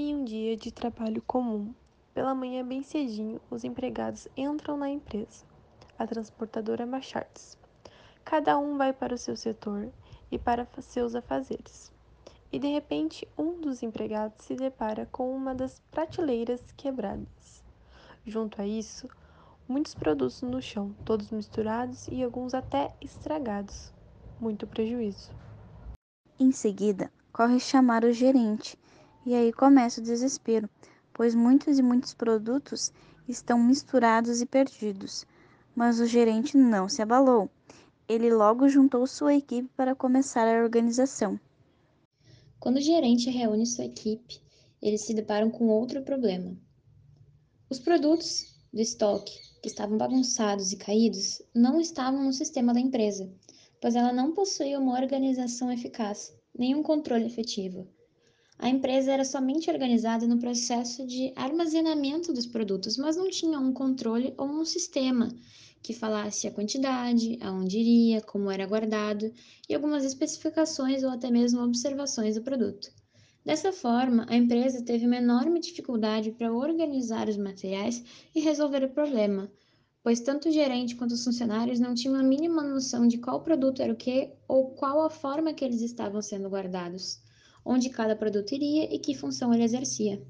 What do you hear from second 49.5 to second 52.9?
que estavam bagunçados e caídos, não estavam no sistema da